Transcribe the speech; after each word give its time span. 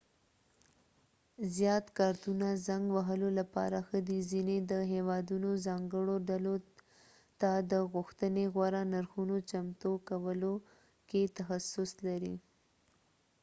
زيات 1.55 1.85
کارتونه 1.99 2.47
زنګ 2.67 2.85
وهلو 2.95 3.29
لپاره 3.39 3.77
ښه 3.87 3.97
دې 4.09 4.19
ځینې 4.31 4.55
د 4.71 4.73
هیوادونو 4.93 5.49
ځانګړو 5.65 6.15
ډلو 6.29 6.55
ته 7.41 7.51
د 7.71 7.73
غوښتنې 7.93 8.45
غوره 8.53 8.81
نرخونو 8.93 9.35
چمتو 9.49 9.91
کولو 10.09 10.53
کې 11.09 11.21
تخصص 11.37 11.91
لري 12.07 12.35